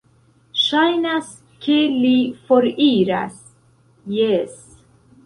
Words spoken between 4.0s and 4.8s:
jes.